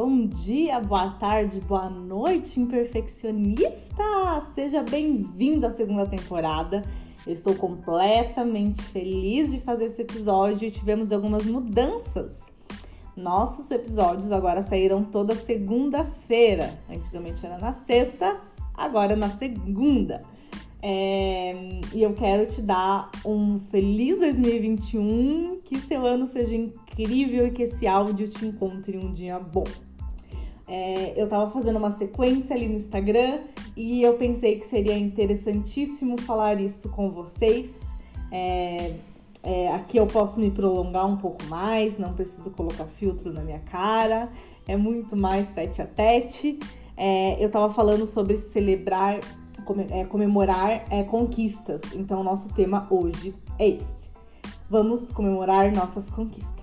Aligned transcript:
Bom 0.00 0.28
dia, 0.28 0.78
boa 0.78 1.10
tarde, 1.10 1.60
boa 1.62 1.90
noite, 1.90 2.60
imperfeccionista! 2.60 4.04
Seja 4.54 4.80
bem-vindo 4.80 5.66
à 5.66 5.72
segunda 5.72 6.06
temporada. 6.06 6.84
Eu 7.26 7.32
estou 7.32 7.52
completamente 7.56 8.80
feliz 8.80 9.50
de 9.50 9.58
fazer 9.58 9.86
esse 9.86 10.00
episódio 10.02 10.68
e 10.68 10.70
tivemos 10.70 11.10
algumas 11.10 11.44
mudanças. 11.46 12.44
Nossos 13.16 13.72
episódios 13.72 14.30
agora 14.30 14.62
saíram 14.62 15.02
toda 15.02 15.34
segunda-feira. 15.34 16.78
Antigamente 16.88 17.44
era 17.44 17.58
na 17.58 17.72
sexta, 17.72 18.40
agora 18.74 19.14
é 19.14 19.16
na 19.16 19.30
segunda. 19.30 20.22
É, 20.80 21.80
e 21.92 22.04
eu 22.04 22.14
quero 22.14 22.46
te 22.46 22.62
dar 22.62 23.10
um 23.24 23.58
feliz 23.58 24.16
2021, 24.20 25.58
que 25.64 25.76
seu 25.76 26.06
ano 26.06 26.28
seja 26.28 26.54
incrível 26.54 27.48
e 27.48 27.50
que 27.50 27.64
esse 27.64 27.84
áudio 27.84 28.28
te 28.28 28.46
encontre 28.46 28.96
um 28.96 29.12
dia 29.12 29.40
bom. 29.40 29.64
É, 30.68 31.14
eu 31.16 31.28
tava 31.28 31.50
fazendo 31.50 31.76
uma 31.76 31.90
sequência 31.90 32.54
ali 32.54 32.68
no 32.68 32.74
Instagram 32.74 33.40
e 33.76 34.02
eu 34.02 34.14
pensei 34.14 34.58
que 34.58 34.66
seria 34.66 34.96
interessantíssimo 34.96 36.20
falar 36.20 36.60
isso 36.60 36.88
com 36.90 37.10
vocês. 37.10 37.72
É, 38.30 38.94
é, 39.42 39.72
aqui 39.72 39.96
eu 39.96 40.06
posso 40.06 40.38
me 40.38 40.50
prolongar 40.50 41.06
um 41.06 41.16
pouco 41.16 41.42
mais, 41.44 41.98
não 41.98 42.12
preciso 42.12 42.50
colocar 42.50 42.84
filtro 42.84 43.32
na 43.32 43.42
minha 43.42 43.60
cara, 43.60 44.30
é 44.66 44.76
muito 44.76 45.16
mais 45.16 45.48
tete 45.48 45.80
a 45.80 45.86
tete. 45.86 46.58
É, 46.96 47.42
eu 47.42 47.50
tava 47.50 47.72
falando 47.72 48.04
sobre 48.04 48.36
celebrar 48.36 49.20
é, 49.90 50.04
comemorar 50.04 50.84
é, 50.90 51.02
conquistas. 51.02 51.80
Então, 51.94 52.22
nosso 52.22 52.52
tema 52.52 52.86
hoje 52.90 53.34
é 53.58 53.68
esse. 53.68 54.08
Vamos 54.70 55.10
comemorar 55.10 55.72
nossas 55.72 56.10
conquistas. 56.10 56.57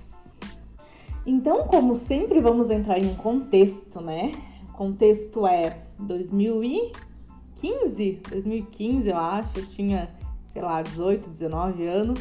Então, 1.25 1.63
como 1.63 1.95
sempre, 1.95 2.39
vamos 2.39 2.69
entrar 2.69 2.99
em 2.99 3.07
um 3.07 3.15
contexto, 3.15 3.99
né? 3.99 4.31
O 4.69 4.73
contexto 4.73 5.47
é 5.47 5.79
2015, 5.97 8.21
2015 8.29 9.09
eu 9.09 9.17
acho, 9.17 9.57
eu 9.57 9.65
tinha, 9.65 10.07
sei 10.53 10.61
lá, 10.61 10.83
18, 10.83 11.29
19 11.29 11.87
anos. 11.87 12.19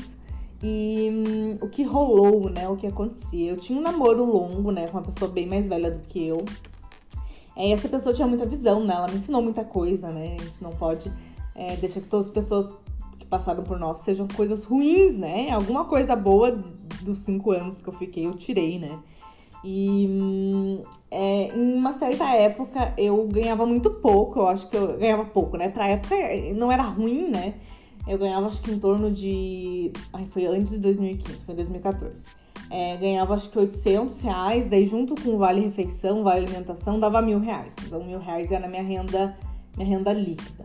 E 0.63 1.11
hum, 1.13 1.59
o 1.61 1.69
que 1.69 1.83
rolou, 1.83 2.49
né? 2.49 2.67
O 2.69 2.77
que 2.77 2.87
acontecia? 2.87 3.51
Eu 3.51 3.59
tinha 3.59 3.79
um 3.79 3.83
namoro 3.83 4.25
longo, 4.25 4.71
né? 4.71 4.89
Com 4.89 4.97
uma 4.97 5.05
pessoa 5.05 5.31
bem 5.31 5.47
mais 5.47 5.69
velha 5.69 5.91
do 5.91 5.99
que 5.99 6.27
eu. 6.27 6.43
É, 7.55 7.71
essa 7.71 7.89
pessoa 7.89 8.15
tinha 8.15 8.27
muita 8.27 8.47
visão, 8.47 8.83
né? 8.83 8.95
Ela 8.95 9.09
me 9.09 9.17
ensinou 9.17 9.43
muita 9.43 9.65
coisa, 9.65 10.11
né? 10.11 10.37
A 10.41 10.45
gente 10.45 10.63
não 10.63 10.73
pode 10.73 11.13
é, 11.55 11.77
deixar 11.77 12.01
que 12.01 12.09
todas 12.09 12.27
as 12.27 12.33
pessoas 12.33 12.75
que 13.19 13.27
passaram 13.27 13.63
por 13.63 13.79
nós 13.79 13.99
sejam 13.99 14.27
coisas 14.27 14.65
ruins, 14.65 15.19
né? 15.19 15.51
Alguma 15.51 15.85
coisa 15.85 16.17
boa 16.17 16.65
dos 17.05 17.19
cinco 17.19 17.51
anos 17.53 17.81
que 17.81 17.89
eu 17.89 17.93
fiquei, 17.93 18.27
eu 18.27 18.35
tirei, 18.35 18.79
né? 18.79 18.99
E 19.63 20.09
é, 21.11 21.57
em 21.57 21.75
uma 21.75 21.93
certa 21.93 22.29
época 22.35 22.93
eu 22.99 23.27
ganhava 23.29 23.65
muito 23.65 23.91
pouco, 23.91 24.41
eu 24.41 24.49
acho 24.49 24.69
que 24.69 24.77
eu 24.77 24.99
ganhava 24.99 25.25
pouco, 25.25 25.57
né? 25.57 25.69
Pra 25.69 25.89
época 25.89 26.17
não 26.55 26.71
era 26.71 26.83
ruim, 26.83 27.31
né? 27.31 27.55
Eu 28.07 28.19
ganhava 28.19 28.47
acho 28.47 28.61
que 28.61 28.71
em 28.71 28.79
torno 28.79 29.11
de. 29.11 29.93
Ai, 30.13 30.27
foi 30.27 30.47
antes 30.47 30.71
de 30.71 30.79
2015, 30.79 31.45
foi 31.45 31.55
2014 31.55 32.45
é, 32.71 32.97
ganhava 32.97 33.35
acho 33.35 33.51
que 33.51 33.59
800 33.59 34.21
reais, 34.21 34.67
daí 34.67 34.87
junto 34.87 35.15
com 35.15 35.31
o 35.31 35.39
vale 35.39 35.61
refeição, 35.61 36.23
vale 36.23 36.45
alimentação, 36.45 36.99
dava 36.99 37.21
mil 37.23 37.39
reais. 37.39 37.75
Então 37.85 38.03
mil 38.05 38.19
reais 38.19 38.51
era 38.51 38.69
minha 38.69 38.83
renda, 38.83 39.37
minha 39.77 39.89
renda 39.89 40.13
líquida. 40.13 40.65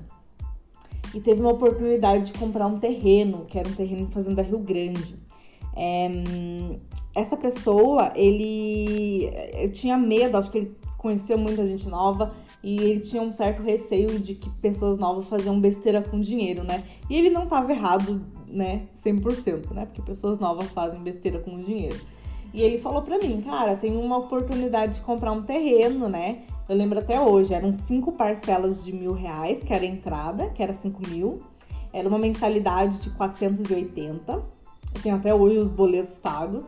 E 1.13 1.19
teve 1.19 1.41
uma 1.41 1.51
oportunidade 1.51 2.31
de 2.31 2.33
comprar 2.33 2.67
um 2.67 2.79
terreno, 2.79 3.45
que 3.45 3.57
era 3.57 3.67
um 3.67 3.73
terreno 3.73 4.01
em 4.01 4.07
Fazenda 4.07 4.41
Rio 4.41 4.59
Grande. 4.59 5.17
É, 5.81 6.11
essa 7.15 7.37
pessoa, 7.37 8.11
ele 8.13 9.31
tinha 9.71 9.97
medo, 9.97 10.37
acho 10.37 10.51
que 10.51 10.57
ele 10.57 10.75
conheceu 10.97 11.37
muita 11.37 11.65
gente 11.65 11.87
nova 11.87 12.33
e 12.61 12.77
ele 12.81 12.99
tinha 12.99 13.21
um 13.21 13.31
certo 13.31 13.63
receio 13.63 14.19
de 14.19 14.35
que 14.35 14.49
pessoas 14.61 14.97
novas 14.97 15.25
faziam 15.27 15.59
besteira 15.59 16.01
com 16.01 16.19
dinheiro, 16.19 16.63
né? 16.63 16.83
E 17.09 17.15
ele 17.17 17.29
não 17.29 17.43
estava 17.45 17.71
errado 17.71 18.21
né, 18.45 18.87
100%, 18.93 19.71
né? 19.71 19.85
Porque 19.85 20.01
pessoas 20.01 20.37
novas 20.37 20.69
fazem 20.71 21.01
besteira 21.01 21.39
com 21.39 21.57
dinheiro. 21.57 21.99
E 22.53 22.61
ele 22.61 22.79
falou 22.79 23.01
para 23.01 23.17
mim, 23.17 23.41
cara, 23.41 23.75
tem 23.75 23.95
uma 23.95 24.17
oportunidade 24.17 24.95
de 24.95 25.01
comprar 25.01 25.31
um 25.31 25.43
terreno, 25.43 26.09
né? 26.09 26.43
Eu 26.67 26.75
lembro 26.75 26.99
até 26.99 27.19
hoje, 27.21 27.53
eram 27.53 27.73
cinco 27.73 28.11
parcelas 28.11 28.83
de 28.83 28.91
mil 28.91 29.13
reais, 29.13 29.63
que 29.63 29.73
era 29.73 29.83
a 29.83 29.87
entrada, 29.87 30.49
que 30.49 30.61
era 30.61 30.73
cinco 30.73 31.01
mil. 31.07 31.41
Era 31.93 32.07
uma 32.07 32.19
mensalidade 32.19 32.99
de 32.99 33.09
480. 33.11 34.58
Eu 34.95 35.01
tenho 35.01 35.15
até 35.15 35.33
hoje 35.33 35.57
os 35.57 35.69
boletos 35.69 36.17
pagos. 36.17 36.65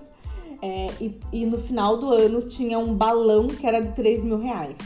É, 0.61 0.89
e, 1.01 1.19
e, 1.33 1.45
no 1.45 1.57
final 1.57 1.97
do 1.97 2.11
ano 2.13 2.41
tinha 2.41 2.77
um 2.77 2.93
balão 2.93 3.47
que 3.47 3.65
era 3.65 3.81
de 3.81 3.93
3 3.93 4.23
mil 4.23 4.37
reais. 4.37 4.77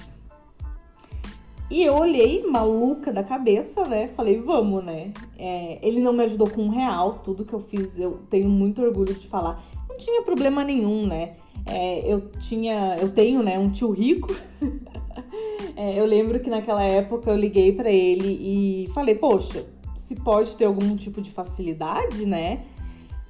E 1.69 1.83
eu 1.83 1.95
olhei, 1.95 2.45
maluca 2.45 3.11
da 3.11 3.23
cabeça, 3.23 3.83
né? 3.85 4.07
Falei, 4.09 4.39
vamos, 4.39 4.85
né? 4.85 5.11
É, 5.37 5.79
ele 5.85 5.99
não 5.99 6.13
me 6.13 6.23
ajudou 6.23 6.49
com 6.49 6.63
um 6.63 6.69
real, 6.69 7.13
tudo 7.23 7.43
que 7.43 7.53
eu 7.53 7.59
fiz 7.59 7.97
eu 7.99 8.19
tenho 8.29 8.47
muito 8.47 8.81
orgulho 8.81 9.13
de 9.13 9.27
falar. 9.27 9.61
Não 9.89 9.97
tinha 9.97 10.21
problema 10.21 10.63
nenhum, 10.63 11.05
né? 11.05 11.35
É, 11.65 12.11
eu 12.11 12.29
tinha, 12.39 12.95
eu 13.01 13.11
tenho, 13.11 13.41
né, 13.41 13.57
um 13.57 13.71
tio 13.71 13.91
rico. 13.91 14.33
é, 15.75 15.99
eu 15.99 16.05
lembro 16.05 16.39
que 16.39 16.49
naquela 16.49 16.83
época 16.83 17.31
eu 17.31 17.35
liguei 17.35 17.71
para 17.71 17.91
ele 17.91 18.37
e 18.39 18.87
falei, 18.93 19.15
poxa, 19.15 19.65
se 19.95 20.15
pode 20.15 20.55
ter 20.55 20.65
algum 20.65 20.95
tipo 20.95 21.19
de 21.19 21.31
facilidade, 21.31 22.25
né? 22.25 22.61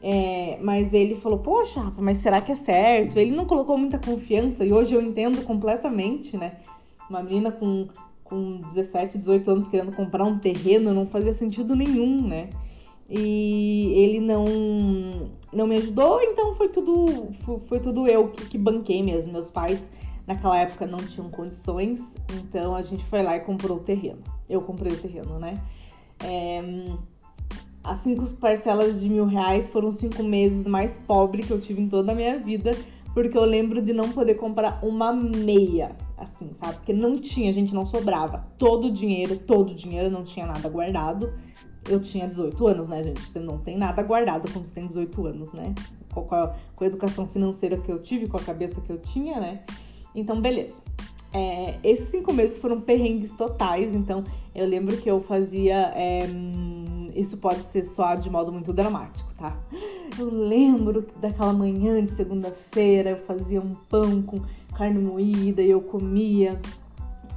É, 0.07 0.59
mas 0.61 0.93
ele 0.93 1.15
falou, 1.15 1.39
poxa, 1.39 1.81
Rafa, 1.81 1.99
mas 1.99 2.19
será 2.19 2.39
que 2.39 2.51
é 2.51 2.55
certo? 2.55 3.17
Ele 3.17 3.31
não 3.31 3.45
colocou 3.45 3.75
muita 3.75 3.97
confiança 3.97 4.63
e 4.63 4.71
hoje 4.71 4.93
eu 4.93 5.01
entendo 5.01 5.43
completamente, 5.43 6.37
né? 6.37 6.57
Uma 7.09 7.23
menina 7.23 7.51
com 7.51 7.87
com 8.23 8.61
17, 8.61 9.17
18 9.17 9.49
anos 9.49 9.67
querendo 9.67 9.91
comprar 9.91 10.23
um 10.25 10.37
terreno, 10.37 10.93
não 10.93 11.07
fazia 11.07 11.33
sentido 11.33 11.75
nenhum, 11.75 12.27
né? 12.27 12.49
E 13.09 13.93
ele 13.95 14.19
não 14.19 14.45
não 15.51 15.65
me 15.65 15.75
ajudou, 15.77 16.21
então 16.21 16.53
foi 16.53 16.69
tudo 16.69 17.31
foi 17.67 17.79
tudo 17.79 18.07
eu 18.07 18.27
que, 18.29 18.45
que 18.45 18.57
banquei 18.59 19.01
mesmo. 19.01 19.33
Meus 19.33 19.49
pais 19.49 19.89
naquela 20.27 20.59
época 20.59 20.85
não 20.85 20.99
tinham 20.99 21.31
condições, 21.31 22.15
então 22.31 22.75
a 22.75 22.83
gente 22.83 23.03
foi 23.03 23.23
lá 23.23 23.37
e 23.37 23.39
comprou 23.39 23.77
o 23.77 23.81
terreno. 23.81 24.21
Eu 24.47 24.61
comprei 24.61 24.93
o 24.93 24.97
terreno, 24.97 25.39
né? 25.39 25.59
É, 26.23 26.61
as 27.85 27.99
cinco 27.99 28.27
parcelas 28.35 29.01
de 29.01 29.09
mil 29.09 29.25
reais 29.25 29.69
foram 29.69 29.91
cinco 29.91 30.23
meses 30.23 30.65
mais 30.65 30.97
pobres 31.05 31.45
que 31.45 31.53
eu 31.53 31.59
tive 31.59 31.81
em 31.81 31.87
toda 31.87 32.11
a 32.11 32.15
minha 32.15 32.39
vida, 32.39 32.71
porque 33.13 33.37
eu 33.37 33.45
lembro 33.45 33.81
de 33.81 33.93
não 33.93 34.11
poder 34.11 34.35
comprar 34.35 34.79
uma 34.83 35.13
meia, 35.13 35.95
assim, 36.17 36.49
sabe? 36.53 36.75
Porque 36.75 36.91
não 36.91 37.13
tinha, 37.13 37.53
gente 37.53 37.73
não 37.73 37.85
sobrava. 37.85 38.43
Todo 38.57 38.87
o 38.87 38.91
dinheiro, 38.91 39.37
todo 39.37 39.71
o 39.71 39.75
dinheiro, 39.75 40.09
não 40.09 40.23
tinha 40.23 40.45
nada 40.45 40.67
guardado. 40.67 41.31
Eu 41.87 41.99
tinha 41.99 42.27
18 42.27 42.67
anos, 42.67 42.87
né, 42.87 43.03
gente? 43.03 43.21
Você 43.21 43.39
não 43.39 43.59
tem 43.59 43.77
nada 43.77 44.01
guardado 44.01 44.51
quando 44.51 44.65
você 44.65 44.73
tem 44.73 44.87
18 44.87 45.27
anos, 45.27 45.53
né? 45.53 45.73
Com 46.11 46.27
a, 46.33 46.55
com 46.75 46.83
a 46.83 46.87
educação 46.87 47.27
financeira 47.27 47.77
que 47.77 47.91
eu 47.91 48.01
tive, 48.01 48.27
com 48.27 48.37
a 48.37 48.41
cabeça 48.41 48.81
que 48.81 48.91
eu 48.91 48.97
tinha, 48.97 49.39
né? 49.39 49.63
Então, 50.15 50.41
beleza. 50.41 50.81
É, 51.31 51.75
esses 51.83 52.09
cinco 52.09 52.33
meses 52.33 52.57
foram 52.57 52.81
perrengues 52.81 53.35
totais, 53.35 53.93
então 53.93 54.23
eu 54.55 54.65
lembro 54.65 54.97
que 54.97 55.09
eu 55.09 55.21
fazia. 55.21 55.93
É, 55.95 56.25
isso 57.15 57.37
pode 57.37 57.61
ser 57.63 57.83
soado 57.83 58.21
de 58.21 58.29
modo 58.29 58.51
muito 58.51 58.73
dramático, 58.73 59.33
tá? 59.35 59.57
Eu 60.19 60.29
lembro 60.29 61.07
daquela 61.19 61.53
manhã 61.53 62.03
de 62.03 62.11
segunda-feira, 62.11 63.11
eu 63.11 63.17
fazia 63.25 63.61
um 63.61 63.73
pão 63.89 64.21
com 64.21 64.41
carne 64.75 65.01
moída 65.01 65.61
e 65.61 65.69
eu 65.69 65.81
comia 65.81 66.59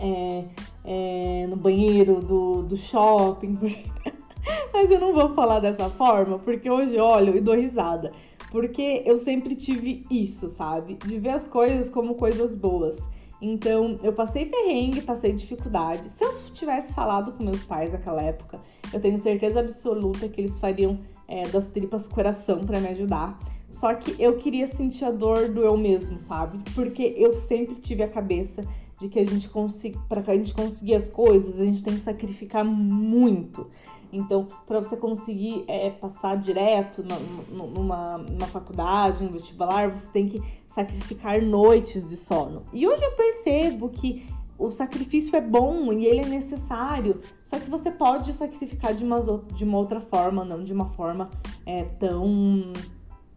é, 0.00 0.44
é, 0.84 1.47
no 1.49 1.56
banheiro 1.56 2.21
do, 2.21 2.62
do 2.62 2.77
shopping. 2.77 3.59
Mas 4.72 4.91
eu 4.91 5.00
não 5.00 5.12
vou 5.12 5.34
falar 5.34 5.61
dessa 5.61 5.89
forma, 5.91 6.39
porque 6.39 6.71
hoje 6.71 6.98
olho 6.98 7.36
e 7.36 7.41
dou 7.41 7.54
risada. 7.54 8.13
Porque 8.51 9.03
eu 9.04 9.19
sempre 9.19 9.54
tive 9.54 10.04
isso, 10.10 10.48
sabe? 10.48 10.95
De 10.95 11.19
ver 11.19 11.30
as 11.30 11.47
coisas 11.47 11.91
como 11.91 12.15
coisas 12.15 12.54
boas. 12.54 13.09
Então, 13.41 13.98
eu 14.03 14.13
passei 14.13 14.47
perrengue, 14.47 15.03
passei 15.03 15.33
dificuldade. 15.33 16.09
Se 16.09 16.25
eu 16.25 16.34
tivesse 16.53 16.92
falado 16.95 17.33
com 17.33 17.45
meus 17.45 17.63
pais 17.63 17.92
naquela 17.92 18.22
época, 18.22 18.60
eu 18.93 19.01
tenho 19.01 19.19
certeza 19.19 19.61
absoluta 19.61 20.29
que 20.29 20.41
eles 20.41 20.59
fariam 20.59 20.99
é, 21.27 21.47
das 21.49 21.67
tripas 21.67 22.09
coração 22.09 22.61
para 22.61 22.81
me 22.81 22.89
ajudar. 22.89 23.39
Só 23.71 23.95
que 23.95 24.21
eu 24.23 24.37
queria 24.37 24.67
sentir 24.67 25.05
a 25.05 25.11
dor 25.11 25.49
do 25.49 25.63
eu 25.63 25.77
mesmo, 25.77 26.19
sabe? 26.19 26.59
Porque 26.75 27.15
eu 27.17 27.35
sempre 27.35 27.75
tive 27.77 28.03
a 28.03 28.09
cabeça 28.09 28.63
de 28.99 29.09
que 29.09 29.19
a 29.19 29.25
gente 29.25 29.49
consiga, 29.49 29.99
para 30.09 30.21
a 30.21 30.35
gente 30.35 30.55
conseguir 30.55 30.95
as 30.95 31.09
coisas, 31.09 31.61
a 31.61 31.65
gente 31.65 31.85
tem 31.85 31.95
que 31.95 32.01
sacrificar 32.01 32.65
muito. 32.65 33.67
Então, 34.13 34.47
para 34.67 34.81
você 34.81 34.97
conseguir 34.97 35.65
é, 35.69 35.91
passar 35.91 36.37
direto 36.37 37.05
numa, 37.51 38.19
numa 38.19 38.47
faculdade, 38.47 39.23
no 39.23 39.31
vestibular, 39.31 39.91
você 39.91 40.07
tem 40.09 40.27
que 40.27 40.43
sacrificar 40.67 41.43
noites 41.43 42.03
de 42.05 42.17
sono. 42.17 42.65
E 42.73 42.87
hoje 42.89 43.05
eu 43.05 43.13
percebo 43.13 43.91
que 43.91 44.27
o 44.59 44.71
sacrifício 44.72 45.37
é 45.37 45.41
bom 45.41 45.93
e 45.93 46.05
ele 46.05 46.21
é 46.21 46.27
necessário, 46.27 47.21
só 47.45 47.59
que 47.59 47.71
você 47.71 47.91
pode 47.91 48.33
sacrificar 48.33 48.93
de 48.93 49.05
uma, 49.05 49.19
de 49.55 49.65
uma 49.65 49.78
outra 49.78 50.01
forma, 50.01 50.45
não 50.45 50.65
de 50.65 50.72
uma 50.72 50.87
forma 50.91 51.31
é, 51.65 51.84
tão, 51.84 52.72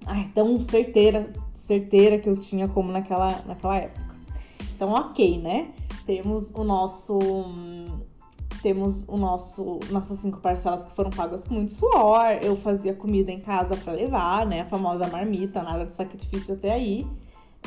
ai, 0.08 0.32
tão 0.34 0.60
certeira, 0.62 1.32
certeira 1.54 2.18
que 2.18 2.28
eu 2.28 2.36
tinha 2.36 2.68
como 2.68 2.92
naquela, 2.92 3.40
naquela 3.46 3.78
época. 3.78 4.12
Então, 4.76 4.94
ok, 4.94 5.40
né? 5.40 5.72
Temos 6.08 6.50
o 6.56 6.64
nosso. 6.64 7.20
Temos 8.64 9.04
o 9.08 9.18
nosso 9.18 9.80
nossas 9.90 10.20
cinco 10.20 10.40
parcelas 10.40 10.86
que 10.86 10.96
foram 10.96 11.10
pagas 11.12 11.46
com 11.46 11.54
muito 11.54 11.72
suor. 11.72 12.40
Eu 12.42 12.56
fazia 12.56 12.94
comida 12.94 13.32
em 13.32 13.40
casa 13.40 13.76
para 13.78 13.94
levar, 13.94 14.46
né? 14.46 14.62
A 14.62 14.66
famosa 14.66 15.08
marmita, 15.08 15.62
nada 15.62 15.86
de 15.86 15.94
sacrifício 15.94 16.56
até 16.56 16.72
aí. 16.72 17.06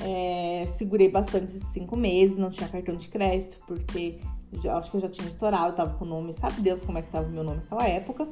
É, 0.06 0.66
segurei 0.66 1.08
bastante 1.08 1.46
esses 1.46 1.68
cinco 1.68 1.96
meses, 1.96 2.36
não 2.36 2.50
tinha 2.50 2.68
cartão 2.68 2.94
de 2.94 3.08
crédito, 3.08 3.56
porque 3.66 4.18
já, 4.62 4.76
acho 4.76 4.90
que 4.90 4.98
eu 4.98 5.00
já 5.00 5.08
tinha 5.08 5.26
estourado, 5.26 5.74
tava 5.74 5.94
com 5.94 6.04
o 6.04 6.08
nome, 6.08 6.32
sabe 6.32 6.60
Deus 6.60 6.84
como 6.84 6.98
é 6.98 7.02
que 7.02 7.10
tava 7.10 7.26
o 7.26 7.30
meu 7.30 7.42
nome 7.42 7.58
naquela 7.58 7.88
época. 7.88 8.28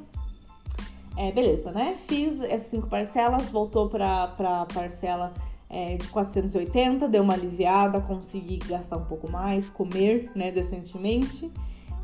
É, 1.17 1.33
beleza, 1.33 1.73
né? 1.73 1.97
Fiz 2.07 2.41
essas 2.43 2.67
cinco 2.69 2.89
parcelas, 2.89 3.51
voltou 3.51 3.89
pra, 3.89 4.29
pra 4.29 4.67
parcela 4.67 5.33
é, 5.71 5.97
de 5.97 6.07
480, 6.09 7.09
deu 7.09 7.23
uma 7.23 7.33
aliviada, 7.33 8.01
consegui 8.01 8.59
gastar 8.59 8.99
um 8.99 9.05
pouco 9.05 9.31
mais, 9.31 9.71
comer, 9.71 10.31
né, 10.35 10.51
decentemente. 10.51 11.51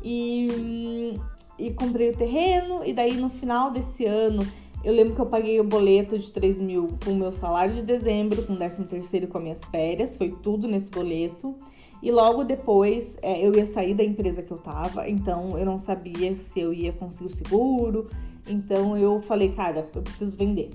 E, 0.03 1.19
e 1.57 1.71
comprei 1.71 2.09
o 2.09 2.17
terreno, 2.17 2.83
e 2.83 2.93
daí 2.93 3.15
no 3.17 3.29
final 3.29 3.69
desse 3.69 4.05
ano 4.05 4.41
eu 4.83 4.93
lembro 4.93 5.13
que 5.13 5.21
eu 5.21 5.25
paguei 5.25 5.59
o 5.59 5.63
boleto 5.63 6.17
de 6.17 6.31
3 6.31 6.59
mil 6.61 6.87
com 7.03 7.11
o 7.11 7.15
meu 7.15 7.31
salário 7.31 7.73
de 7.73 7.81
dezembro, 7.81 8.43
com 8.43 8.53
o 8.53 8.57
13 8.57 8.85
terceiro 8.85 9.27
com 9.27 9.37
as 9.37 9.43
minhas 9.43 9.65
férias, 9.65 10.15
foi 10.15 10.29
tudo 10.29 10.67
nesse 10.67 10.89
boleto. 10.89 11.55
E 12.01 12.11
logo 12.11 12.45
depois 12.45 13.17
é, 13.21 13.45
eu 13.45 13.53
ia 13.53 13.65
sair 13.65 13.93
da 13.93 14.03
empresa 14.03 14.41
que 14.41 14.51
eu 14.51 14.57
tava, 14.57 15.09
então 15.09 15.57
eu 15.57 15.65
não 15.65 15.77
sabia 15.77 16.33
se 16.35 16.59
eu 16.59 16.73
ia 16.73 16.93
conseguir 16.93 17.29
o 17.29 17.35
seguro. 17.35 18.09
Então 18.47 18.97
eu 18.97 19.21
falei, 19.21 19.49
cara, 19.49 19.87
eu 19.93 20.01
preciso 20.01 20.37
vender 20.37 20.71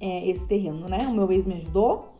é, 0.00 0.28
esse 0.28 0.46
terreno, 0.46 0.88
né? 0.88 1.06
O 1.06 1.12
meu 1.12 1.30
ex 1.30 1.44
me 1.44 1.54
ajudou 1.54 2.14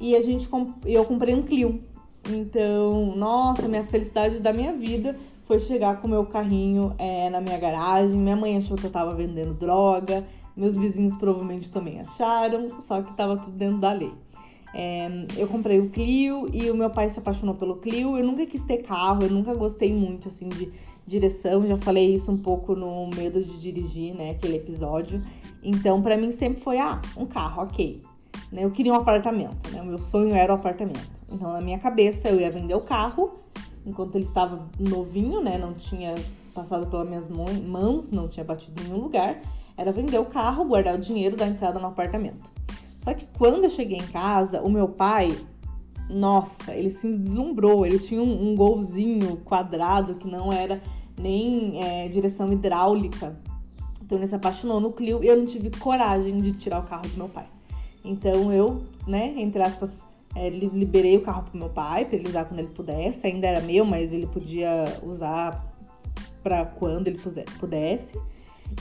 e 0.00 0.14
a 0.14 0.20
gente 0.20 0.48
eu 0.84 1.04
comprei 1.04 1.34
um 1.34 1.42
Clio. 1.42 1.82
Então, 2.28 3.14
nossa, 3.16 3.68
minha 3.68 3.84
felicidade 3.84 4.40
da 4.40 4.52
minha 4.52 4.72
vida 4.72 5.16
foi 5.46 5.60
chegar 5.60 6.00
com 6.00 6.08
o 6.08 6.10
meu 6.10 6.26
carrinho 6.26 6.94
é, 6.98 7.30
na 7.30 7.40
minha 7.40 7.58
garagem. 7.58 8.18
Minha 8.18 8.36
mãe 8.36 8.56
achou 8.56 8.76
que 8.76 8.84
eu 8.84 8.90
tava 8.90 9.14
vendendo 9.14 9.54
droga, 9.54 10.26
meus 10.56 10.76
vizinhos 10.76 11.14
provavelmente 11.16 11.70
também 11.70 12.00
acharam, 12.00 12.68
só 12.68 13.00
que 13.02 13.12
tava 13.14 13.36
tudo 13.36 13.56
dentro 13.56 13.78
da 13.78 13.92
lei. 13.92 14.12
É, 14.74 15.08
eu 15.36 15.46
comprei 15.46 15.80
o 15.80 15.88
Clio 15.88 16.50
e 16.52 16.70
o 16.70 16.76
meu 16.76 16.90
pai 16.90 17.08
se 17.08 17.18
apaixonou 17.18 17.54
pelo 17.54 17.76
Clio. 17.76 18.18
Eu 18.18 18.26
nunca 18.26 18.44
quis 18.44 18.62
ter 18.64 18.78
carro, 18.78 19.22
eu 19.22 19.30
nunca 19.30 19.54
gostei 19.54 19.94
muito 19.94 20.28
assim 20.28 20.48
de 20.48 20.70
direção. 21.06 21.66
Já 21.66 21.78
falei 21.78 22.14
isso 22.14 22.30
um 22.30 22.36
pouco 22.36 22.74
no 22.74 23.08
medo 23.08 23.42
de 23.42 23.58
dirigir, 23.58 24.14
né? 24.14 24.30
Aquele 24.30 24.56
episódio. 24.56 25.22
Então, 25.62 26.02
para 26.02 26.16
mim 26.16 26.32
sempre 26.32 26.60
foi 26.60 26.78
ah, 26.78 27.00
um 27.16 27.24
carro, 27.24 27.62
ok. 27.62 28.02
Né, 28.52 28.64
eu 28.64 28.70
queria 28.70 28.92
um 28.92 28.96
apartamento, 28.96 29.70
né? 29.70 29.80
O 29.80 29.86
meu 29.86 29.98
sonho 29.98 30.34
era 30.34 30.52
o 30.52 30.56
apartamento. 30.56 31.20
Então, 31.30 31.52
na 31.52 31.60
minha 31.60 31.78
cabeça, 31.78 32.28
eu 32.28 32.38
ia 32.38 32.50
vender 32.50 32.74
o 32.74 32.82
carro 32.82 33.32
enquanto 33.86 34.16
ele 34.16 34.24
estava 34.24 34.68
novinho, 34.78 35.40
né? 35.40 35.56
Não 35.56 35.72
tinha 35.72 36.14
passado 36.52 36.86
pelas 36.88 37.06
minhas 37.06 37.28
mãos, 37.28 38.10
não 38.10 38.28
tinha 38.28 38.44
batido 38.44 38.82
em 38.82 38.88
nenhum 38.88 39.02
lugar. 39.02 39.40
Era 39.76 39.92
vender 39.92 40.18
o 40.18 40.24
carro, 40.24 40.64
guardar 40.64 40.96
o 40.96 40.98
dinheiro 40.98 41.36
da 41.36 41.46
entrada 41.46 41.78
no 41.78 41.86
apartamento. 41.86 42.50
Só 42.98 43.14
que 43.14 43.26
quando 43.38 43.64
eu 43.64 43.70
cheguei 43.70 43.98
em 43.98 44.06
casa, 44.06 44.60
o 44.62 44.68
meu 44.68 44.88
pai, 44.88 45.36
nossa, 46.10 46.74
ele 46.74 46.90
se 46.90 47.16
deslumbrou. 47.16 47.86
Ele 47.86 47.98
tinha 47.98 48.22
um, 48.22 48.50
um 48.50 48.56
golzinho 48.56 49.36
quadrado 49.44 50.16
que 50.16 50.26
não 50.26 50.52
era 50.52 50.82
nem 51.16 51.82
é, 51.82 52.08
direção 52.08 52.52
hidráulica. 52.52 53.38
Então 54.02 54.18
ele 54.18 54.26
se 54.26 54.34
apaixonou 54.34 54.80
no 54.80 54.92
Clio 54.92 55.22
e 55.22 55.26
eu 55.26 55.36
não 55.36 55.46
tive 55.46 55.70
coragem 55.70 56.40
de 56.40 56.52
tirar 56.52 56.80
o 56.80 56.84
carro 56.84 57.08
do 57.08 57.16
meu 57.16 57.28
pai. 57.28 57.46
Então 58.04 58.52
eu, 58.52 58.82
né, 59.06 59.34
entre 59.36 59.62
aspas, 59.62 60.04
é, 60.36 60.50
liberei 60.50 61.16
o 61.16 61.22
carro 61.22 61.44
pro 61.44 61.58
meu 61.58 61.70
pai 61.70 62.04
para 62.04 62.16
ele 62.16 62.28
usar 62.28 62.44
quando 62.44 62.60
ele 62.60 62.68
pudesse. 62.68 63.26
Ainda 63.26 63.46
era 63.46 63.60
meu, 63.62 63.84
mas 63.86 64.12
ele 64.12 64.26
podia 64.26 65.00
usar 65.02 65.66
para 66.42 66.66
quando 66.66 67.08
ele 67.08 67.18
pudesse. 67.58 68.20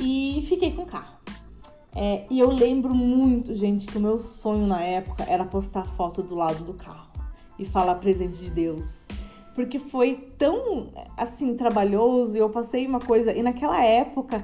E 0.01 0.45
fiquei 0.49 0.73
com 0.73 0.81
o 0.81 0.85
carro. 0.85 1.15
É, 1.95 2.25
e 2.29 2.39
eu 2.39 2.51
lembro 2.51 2.93
muito, 2.93 3.55
gente, 3.55 3.87
que 3.87 3.97
o 3.97 4.01
meu 4.01 4.19
sonho 4.19 4.67
na 4.67 4.81
época 4.81 5.23
era 5.29 5.45
postar 5.45 5.85
foto 5.85 6.21
do 6.21 6.35
lado 6.35 6.65
do 6.65 6.73
carro 6.73 7.07
e 7.57 7.65
falar 7.65 7.95
presente 7.95 8.35
de 8.35 8.51
Deus. 8.51 9.05
Porque 9.55 9.79
foi 9.79 10.15
tão, 10.37 10.89
assim, 11.15 11.55
trabalhoso 11.55 12.35
e 12.35 12.41
eu 12.41 12.49
passei 12.49 12.85
uma 12.85 12.99
coisa. 12.99 13.31
E 13.31 13.41
naquela 13.41 13.81
época, 13.81 14.43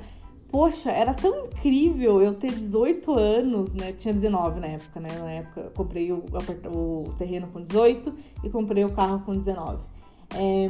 poxa, 0.51 0.91
era 0.91 1.13
tão 1.13 1.45
incrível 1.45 2.21
eu 2.21 2.33
ter 2.33 2.51
18 2.51 3.11
anos, 3.13 3.73
né? 3.73 3.93
Tinha 3.93 4.13
19 4.13 4.59
na 4.59 4.67
época, 4.67 4.99
né? 4.99 5.09
Na 5.17 5.31
época 5.31 5.61
eu 5.61 5.71
comprei 5.71 6.11
o, 6.11 6.23
o 6.67 7.13
terreno 7.17 7.47
com 7.47 7.61
18 7.61 8.13
e 8.43 8.49
comprei 8.49 8.83
o 8.83 8.91
carro 8.91 9.21
com 9.25 9.33
19. 9.33 9.79
É, 10.33 10.69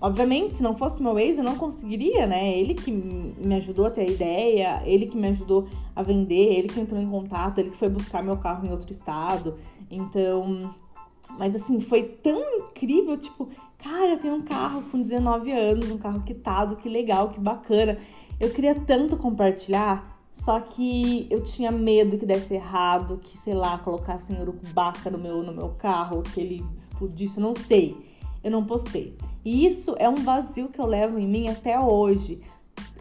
obviamente, 0.00 0.54
se 0.54 0.62
não 0.62 0.76
fosse 0.76 1.02
meu 1.02 1.18
ex, 1.18 1.38
eu 1.38 1.44
não 1.44 1.56
conseguiria, 1.56 2.26
né? 2.26 2.56
Ele 2.56 2.74
que 2.74 2.90
me 2.90 3.54
ajudou 3.56 3.86
a 3.86 3.90
ter 3.90 4.02
a 4.02 4.10
ideia, 4.10 4.82
ele 4.84 5.06
que 5.06 5.16
me 5.16 5.28
ajudou 5.28 5.68
a 5.94 6.02
vender, 6.02 6.54
ele 6.54 6.68
que 6.68 6.80
entrou 6.80 7.00
em 7.00 7.08
contato, 7.08 7.58
ele 7.58 7.70
que 7.70 7.76
foi 7.76 7.88
buscar 7.88 8.22
meu 8.22 8.36
carro 8.36 8.66
em 8.66 8.70
outro 8.70 8.92
estado. 8.92 9.56
Então, 9.90 10.58
mas 11.38 11.54
assim, 11.54 11.80
foi 11.80 12.02
tão 12.04 12.40
incrível, 12.58 13.16
tipo, 13.16 13.48
cara, 13.78 14.12
eu 14.12 14.18
tenho 14.18 14.34
um 14.34 14.42
carro 14.42 14.82
com 14.90 15.00
19 15.00 15.50
anos, 15.50 15.90
um 15.90 15.98
carro 15.98 16.22
quitado, 16.22 16.76
que 16.76 16.88
legal, 16.88 17.30
que 17.30 17.40
bacana. 17.40 17.98
Eu 18.38 18.50
queria 18.50 18.74
tanto 18.74 19.16
compartilhar, 19.16 20.20
só 20.30 20.60
que 20.60 21.26
eu 21.30 21.42
tinha 21.42 21.70
medo 21.70 22.18
que 22.18 22.26
desse 22.26 22.54
errado, 22.54 23.18
que, 23.22 23.38
sei 23.38 23.54
lá, 23.54 23.78
colocassem 23.78 24.40
urucubaca 24.40 25.10
no 25.10 25.18
meu, 25.18 25.42
no 25.42 25.52
meu 25.52 25.70
carro, 25.70 26.22
que 26.22 26.40
ele 26.40 26.64
explodisse, 26.74 27.40
não 27.40 27.54
sei 27.54 28.16
eu 28.46 28.50
não 28.52 28.64
postei. 28.64 29.18
E 29.44 29.66
isso 29.66 29.96
é 29.98 30.08
um 30.08 30.14
vazio 30.14 30.68
que 30.68 30.80
eu 30.80 30.86
levo 30.86 31.18
em 31.18 31.26
mim 31.26 31.48
até 31.48 31.80
hoje. 31.80 32.40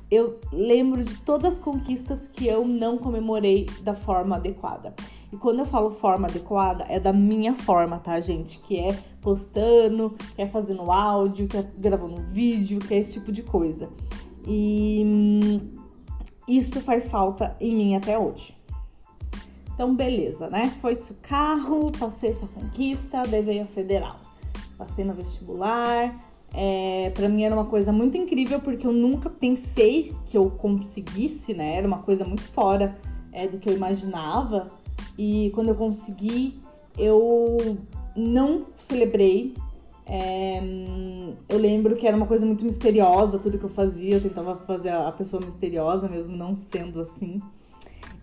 Eu 0.10 0.40
lembro 0.52 1.04
de 1.04 1.16
todas 1.18 1.54
as 1.54 1.60
conquistas 1.60 2.28
que 2.28 2.48
eu 2.48 2.66
não 2.66 2.98
comemorei 2.98 3.68
da 3.84 3.94
forma 3.94 4.38
adequada. 4.38 4.96
E 5.32 5.38
quando 5.38 5.60
eu 5.60 5.66
falo 5.66 5.92
forma 5.92 6.28
adequada, 6.28 6.86
é 6.90 7.00
da 7.00 7.14
minha 7.14 7.54
forma, 7.54 8.00
tá, 8.00 8.20
gente? 8.20 8.58
Que 8.58 8.80
é 8.80 8.98
postando, 9.22 10.16
que 10.36 10.42
é 10.42 10.48
fazendo 10.48 10.90
áudio, 10.92 11.48
que 11.48 11.58
é 11.58 11.68
gravando 11.78 12.24
vídeo, 12.24 12.80
que 12.80 12.96
é 12.96 12.98
esse 12.98 13.14
tipo 13.14 13.32
de 13.32 13.44
coisa. 13.44 13.88
E 14.48 15.04
hum, 15.06 15.78
isso 16.48 16.80
faz 16.82 17.10
falta 17.10 17.56
em 17.60 17.76
mim 17.76 17.96
até 17.96 18.18
hoje. 18.18 18.56
Então, 19.74 19.96
beleza, 19.96 20.50
né? 20.50 20.74
Foi 20.82 20.94
esse 20.94 21.12
o 21.12 21.16
carro, 21.22 21.92
passei 22.00 22.30
essa 22.30 22.48
conquista, 22.48 23.24
veio 23.26 23.64
a 23.64 23.66
federal 23.66 24.26
passei 24.78 25.06
no 25.06 25.14
vestibular. 25.14 26.24
É, 26.54 27.12
para 27.14 27.28
mim 27.28 27.44
era 27.44 27.54
uma 27.54 27.66
coisa 27.66 27.92
muito 27.92 28.16
incrível 28.18 28.62
porque 28.62 28.88
eu 28.88 28.94
nunca 28.94 29.30
pensei 29.30 30.14
que 30.26 30.38
eu 30.38 30.50
conseguisse, 30.52 31.54
né? 31.54 31.76
Era 31.76 31.88
uma 31.88 32.00
coisa 32.00 32.24
muito 32.24 32.44
fora 32.44 32.98
é, 33.32 33.48
do 33.48 33.58
que 33.58 33.70
eu 33.70 33.74
imaginava. 33.74 34.72
E 35.18 35.52
quando 35.54 35.70
eu 35.70 35.76
consegui, 35.76 36.60
eu 36.98 37.78
não 38.16 38.68
celebrei. 38.76 39.54
É, 40.08 40.62
eu 41.50 41.58
lembro 41.58 41.96
que 41.96 42.08
era 42.08 42.16
uma 42.16 42.28
coisa 42.28 42.46
muito 42.46 42.64
misteriosa, 42.64 43.40
tudo 43.40 43.58
que 43.58 43.66
eu 43.66 43.70
fazia, 43.70 44.16
eu 44.16 44.22
tentava 44.22 44.56
fazer 44.66 44.90
a 44.90 45.12
pessoa 45.12 45.44
misteriosa, 45.44 46.08
mesmo 46.08 46.38
não 46.38 46.56
sendo 46.56 47.02
assim. 47.02 47.42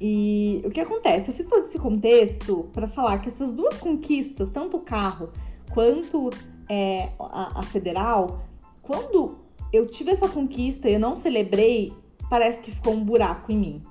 E 0.01 0.63
o 0.65 0.71
que 0.71 0.81
acontece? 0.81 1.31
Eu 1.31 1.35
fiz 1.35 1.47
todo 1.47 1.61
esse 1.61 1.79
contexto 1.79 2.69
para 2.73 2.89
falar 2.89 3.19
que 3.19 3.29
essas 3.29 3.53
duas 3.53 3.77
conquistas, 3.77 4.51
tanto 4.51 4.77
o 4.77 4.81
carro 4.81 5.31
quanto 5.73 6.31
é, 6.69 7.11
a, 7.19 7.61
a 7.61 7.63
federal, 7.63 8.43
quando 8.83 9.37
eu 9.73 9.87
tive 9.87 10.11
essa 10.11 10.29
conquista 10.29 10.89
e 10.89 10.95
eu 10.95 11.01
não 11.01 11.15
celebrei, 11.15 11.93
parece 12.29 12.61
que 12.61 12.71
ficou 12.71 12.95
um 12.95 13.05
buraco 13.05 13.51
em 13.53 13.59
mim. 13.59 13.83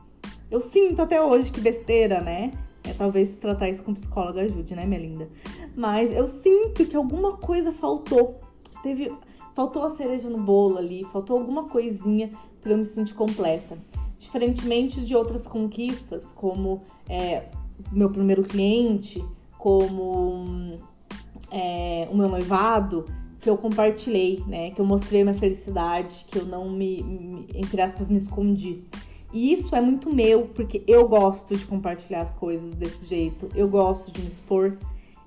Eu 0.49 0.61
sinto 0.61 1.01
até 1.01 1.21
hoje 1.21 1.49
que 1.49 1.61
besteira, 1.61 2.19
né? 2.19 2.51
É, 2.83 2.93
talvez 2.93 3.35
tratar 3.35 3.69
isso 3.69 3.83
com 3.83 3.93
psicóloga 3.93 4.41
ajude, 4.41 4.75
né, 4.75 4.85
minha 4.85 4.99
linda? 4.99 5.29
Mas 5.75 6.11
eu 6.11 6.27
sinto 6.27 6.85
que 6.85 6.95
alguma 6.95 7.37
coisa 7.37 7.71
faltou. 7.71 8.41
Teve, 8.81 9.11
faltou 9.53 9.83
a 9.83 9.89
cereja 9.89 10.29
no 10.29 10.39
bolo 10.39 10.77
ali, 10.77 11.05
faltou 11.11 11.37
alguma 11.37 11.65
coisinha 11.69 12.31
para 12.61 12.71
eu 12.71 12.77
me 12.77 12.85
sentir 12.85 13.13
completa. 13.13 13.77
Diferentemente 14.17 15.01
de 15.01 15.15
outras 15.15 15.45
conquistas, 15.45 16.33
como 16.33 16.81
é, 17.07 17.45
meu 17.91 18.09
primeiro 18.09 18.43
cliente, 18.43 19.23
como 19.57 20.77
é, 21.51 22.07
o 22.11 22.15
meu 22.15 22.29
noivado, 22.29 23.05
que 23.39 23.49
eu 23.49 23.57
compartilhei, 23.57 24.43
né? 24.47 24.71
Que 24.71 24.79
eu 24.79 24.85
mostrei 24.85 25.23
minha 25.23 25.35
felicidade, 25.35 26.25
que 26.29 26.37
eu 26.37 26.45
não 26.45 26.69
me, 26.69 27.01
me, 27.03 27.47
entre 27.55 27.81
aspas, 27.81 28.09
me 28.09 28.17
escondi. 28.17 28.85
E 29.33 29.53
isso 29.53 29.75
é 29.75 29.81
muito 29.81 30.13
meu, 30.13 30.47
porque 30.47 30.83
eu 30.87 31.07
gosto 31.07 31.55
de 31.55 31.65
compartilhar 31.65 32.21
as 32.21 32.33
coisas 32.33 32.73
desse 32.73 33.05
jeito, 33.05 33.49
eu 33.55 33.67
gosto 33.67 34.11
de 34.11 34.21
me 34.21 34.27
expor. 34.27 34.77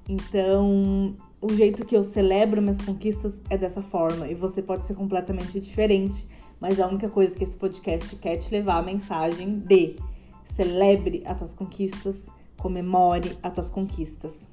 Então, 0.09 1.15
o 1.41 1.53
jeito 1.55 1.85
que 1.87 1.97
eu 1.97 2.05
celebro 2.05 2.61
minhas 2.61 2.79
conquistas 2.79 3.41
é 3.49 3.57
dessa 3.57 3.83
forma. 3.83 4.29
E 4.29 4.35
você 4.35 4.61
pode 4.61 4.85
ser 4.85 4.95
completamente 4.95 5.59
diferente, 5.59 6.29
mas 6.61 6.79
a 6.79 6.87
única 6.87 7.09
coisa 7.09 7.35
que 7.37 7.45
esse 7.45 7.57
podcast 7.57 8.15
quer 8.17 8.37
te 8.37 8.51
levar 8.51 8.79
a 8.79 8.83
mensagem 8.83 9.59
de 9.59 9.97
celebre 10.45 11.23
as 11.25 11.39
tuas 11.39 11.55
conquistas, 11.55 12.31
comemore 12.59 13.37
as 13.43 13.53
tuas 13.53 13.69
conquistas. 13.69 14.47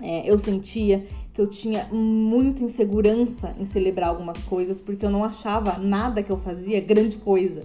é, 0.00 0.28
eu 0.28 0.38
sentia 0.38 1.06
que 1.32 1.40
eu 1.40 1.46
tinha 1.46 1.84
muita 1.92 2.62
insegurança 2.62 3.54
em 3.58 3.64
celebrar 3.64 4.10
algumas 4.10 4.42
coisas, 4.44 4.80
porque 4.80 5.04
eu 5.04 5.10
não 5.10 5.24
achava 5.24 5.78
nada 5.78 6.22
que 6.22 6.30
eu 6.30 6.38
fazia 6.38 6.80
grande 6.80 7.16
coisa. 7.18 7.62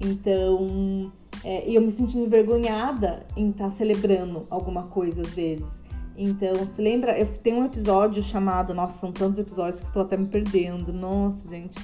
Então, 0.00 1.12
é, 1.44 1.68
eu 1.70 1.82
me 1.82 1.90
sentia 1.90 2.20
envergonhada 2.20 3.26
em 3.36 3.50
estar 3.50 3.64
tá 3.64 3.70
celebrando 3.70 4.46
alguma 4.48 4.84
coisa 4.84 5.20
às 5.20 5.34
vezes. 5.34 5.82
Então, 6.16 6.66
se 6.66 6.82
lembra, 6.82 7.18
eu 7.18 7.26
tenho 7.26 7.58
um 7.58 7.64
episódio 7.64 8.22
chamado, 8.22 8.74
nossa, 8.74 8.98
são 8.98 9.12
tantos 9.12 9.38
episódios 9.38 9.78
que 9.78 9.86
estou 9.86 10.02
até 10.02 10.16
me 10.16 10.26
perdendo. 10.26 10.92
Nossa, 10.92 11.48
gente. 11.48 11.78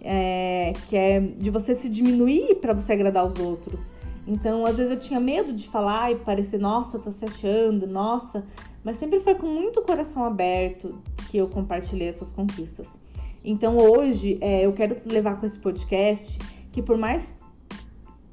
É, 0.00 0.72
que 0.86 0.96
é 0.96 1.20
de 1.20 1.50
você 1.50 1.74
se 1.74 1.88
diminuir 1.88 2.56
para 2.56 2.72
você 2.72 2.92
agradar 2.92 3.26
os 3.26 3.38
outros. 3.38 3.88
Então, 4.26 4.66
às 4.66 4.76
vezes 4.76 4.92
eu 4.92 4.98
tinha 4.98 5.18
medo 5.18 5.52
de 5.52 5.66
falar 5.66 6.12
e 6.12 6.16
parecer, 6.16 6.58
nossa, 6.58 6.98
tá 6.98 7.10
se 7.10 7.24
achando, 7.24 7.86
nossa, 7.86 8.44
mas 8.84 8.98
sempre 8.98 9.20
foi 9.20 9.34
com 9.34 9.46
muito 9.46 9.80
coração 9.82 10.22
aberto 10.22 10.98
que 11.30 11.38
eu 11.38 11.48
compartilhei 11.48 12.08
essas 12.08 12.30
conquistas. 12.30 12.90
Então, 13.42 13.78
hoje, 13.78 14.38
é, 14.40 14.66
eu 14.66 14.72
quero 14.72 14.96
levar 15.06 15.40
com 15.40 15.46
esse 15.46 15.58
podcast 15.58 16.38
que 16.70 16.82
por 16.82 16.98
mais 16.98 17.32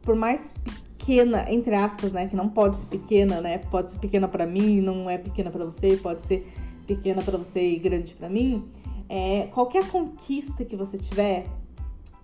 por 0.05 0.15
mais 0.15 0.53
pequena, 0.63 1.51
entre 1.51 1.73
aspas, 1.75 2.11
né, 2.11 2.27
que 2.27 2.35
não 2.35 2.47
pode 2.47 2.77
ser 2.77 2.85
pequena, 2.85 3.41
né, 3.41 3.57
pode 3.57 3.91
ser 3.91 3.97
pequena 3.97 4.27
para 4.27 4.45
mim, 4.45 4.79
não 4.79 5.09
é 5.09 5.17
pequena 5.17 5.49
para 5.49 5.65
você, 5.65 5.97
pode 5.97 6.23
ser 6.23 6.47
pequena 6.85 7.21
para 7.21 7.37
você 7.37 7.71
e 7.71 7.79
grande 7.79 8.13
para 8.13 8.29
mim, 8.29 8.63
é, 9.09 9.47
qualquer 9.47 9.87
conquista 9.89 10.63
que 10.63 10.75
você 10.75 10.97
tiver, 10.97 11.47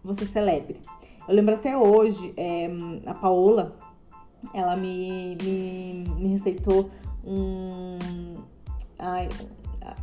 você 0.03 0.25
celebre. 0.25 0.77
Eu 1.27 1.35
lembro 1.35 1.55
até 1.55 1.75
hoje, 1.75 2.33
é, 2.37 2.69
a 3.05 3.13
Paola, 3.13 3.75
ela 4.53 4.75
me, 4.75 5.37
me, 5.43 6.03
me 6.17 6.29
receitou 6.29 6.89
um, 7.25 7.97
ai, 8.97 9.29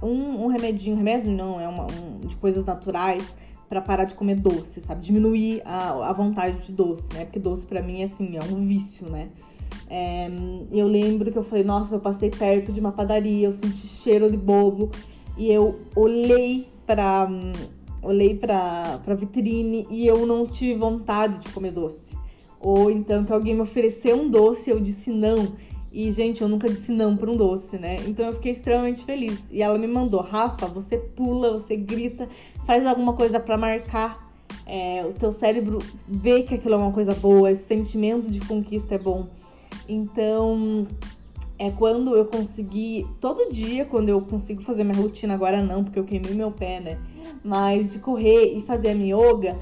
um, 0.03 0.45
um 0.45 0.47
remedinho, 0.49 0.97
remédio 0.97 1.33
não, 1.33 1.61
é 1.61 1.69
uma, 1.69 1.85
um, 1.85 2.21
de 2.21 2.37
coisas 2.37 2.65
naturais 2.65 3.25
para 3.69 3.81
parar 3.81 4.05
de 4.05 4.15
comer 4.15 4.37
doce, 4.37 4.81
sabe? 4.81 5.03
Diminuir 5.03 5.63
a, 5.65 6.11
a 6.11 6.13
vontade 6.13 6.67
de 6.67 6.73
doce, 6.73 7.13
né? 7.13 7.25
Porque 7.25 7.39
doce 7.39 7.67
para 7.67 7.83
mim 7.83 8.01
é 8.01 8.05
assim, 8.05 8.37
é 8.37 8.43
um 8.43 8.67
vício, 8.67 9.09
né? 9.09 9.29
É, 9.91 10.29
eu 10.71 10.87
lembro 10.87 11.31
que 11.31 11.39
eu 11.39 11.43
falei, 11.43 11.65
nossa, 11.65 11.97
eu 11.97 12.01
passei 12.01 12.31
perto 12.31 12.73
de 12.73 12.81
uma 12.81 12.93
padaria, 12.93 13.47
eu 13.47 13.53
senti 13.53 13.87
cheiro 13.87 14.31
de 14.31 14.37
bolo 14.37 14.91
e 15.37 15.51
eu 15.51 15.81
olhei 15.95 16.69
para 16.87 17.29
olhei 18.03 18.35
para 18.35 19.15
vitrine 19.17 19.87
e 19.91 20.07
eu 20.07 20.27
não 20.27 20.47
tive 20.47 20.79
vontade 20.79 21.39
de 21.39 21.49
comer 21.51 21.73
doce. 21.73 22.17
Ou 22.61 22.91
então 22.91 23.25
que 23.25 23.33
alguém 23.33 23.55
me 23.55 23.61
ofereceu 23.61 24.21
um 24.21 24.31
doce, 24.31 24.71
eu 24.71 24.81
disse 24.81 25.11
não. 25.11 25.53
E, 25.93 26.13
gente, 26.13 26.43
eu 26.43 26.49
nunca 26.49 26.69
disse 26.69 26.93
não 26.93 27.17
para 27.17 27.31
um 27.31 27.37
doce, 27.37 27.79
né? 27.79 27.97
Então 28.07 28.27
eu 28.27 28.35
fiquei 28.35 28.53
extremamente 28.53 29.03
feliz. 29.05 29.49
E 29.51 29.63
ela 29.63 29.79
me 29.79 29.87
mandou, 29.87 30.21
Rafa, 30.21 30.67
você 30.67 30.99
pula, 30.99 31.53
você 31.53 31.77
grita, 31.77 32.29
faz 32.65 32.87
alguma 32.87 33.15
coisa 33.15 33.41
para 33.41 33.57
marcar. 33.57 34.29
É, 34.67 35.05
o 35.07 35.13
teu 35.13 35.33
cérebro 35.33 35.79
vê 36.07 36.43
que 36.43 36.55
aquilo 36.55 36.75
é 36.75 36.77
uma 36.77 36.93
coisa 36.93 37.15
boa, 37.15 37.51
esse 37.51 37.65
sentimento 37.65 38.31
de 38.31 38.41
conquista 38.41 38.97
é 38.97 38.99
bom. 38.99 39.27
Então, 39.89 40.87
é 41.59 41.71
quando 41.71 42.15
eu 42.15 42.27
consegui, 42.27 43.07
todo 43.21 43.51
dia, 43.51 43.87
quando 43.87 44.11
eu 44.11 44.21
consigo 44.21 44.63
fazer 44.63 44.85
minha 44.85 44.97
rotina, 44.97 45.35
agora 45.35 45.63
não, 45.63 45.83
porque 45.83 45.99
eu 45.99 46.05
queimei 46.05 46.35
meu 46.35 46.53
pé, 46.53 46.81
né? 46.81 46.99
Mas 47.43 47.93
de 47.93 47.99
correr 47.99 48.57
e 48.57 48.61
fazer 48.61 48.91
a 48.91 48.95
minha 48.95 49.17
yoga, 49.17 49.57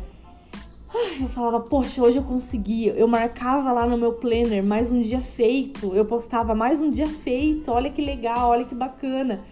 eu 1.23 1.29
falava, 1.29 1.61
poxa, 1.61 2.03
hoje 2.03 2.19
eu 2.19 2.23
consegui. 2.23 2.89
Eu 2.89 3.09
marcava 3.09 3.73
lá 3.73 3.87
no 3.87 3.97
meu 3.97 4.13
planner 4.13 4.63
mais 4.63 4.91
um 4.91 5.01
dia 5.01 5.21
feito. 5.21 5.95
Eu 5.95 6.05
postava 6.05 6.55
mais 6.55 6.81
um 6.81 6.91
dia 6.91 7.07
feito. 7.07 7.71
Olha 7.71 7.91
que 7.91 8.03
legal, 8.03 8.51
olha 8.51 8.65
que 8.65 8.75
bacana. 8.75 9.45